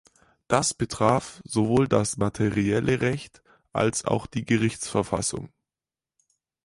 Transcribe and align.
Das 0.47 0.73
betraf 0.73 1.41
sowohl 1.43 1.87
das 1.87 2.17
materielle 2.17 3.01
Recht 3.01 3.43
als 3.71 4.03
auch 4.03 4.25
die 4.25 4.45
Gerichtsverfassung. 4.45 5.53